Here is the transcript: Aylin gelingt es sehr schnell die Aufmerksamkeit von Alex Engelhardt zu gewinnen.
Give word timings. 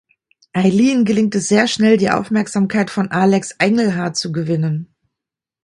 Aylin 0.55 1.05
gelingt 1.05 1.35
es 1.35 1.47
sehr 1.47 1.67
schnell 1.67 1.95
die 1.97 2.09
Aufmerksamkeit 2.09 2.89
von 2.89 3.11
Alex 3.11 3.51
Engelhardt 3.59 4.17
zu 4.17 4.31
gewinnen. 4.31 4.95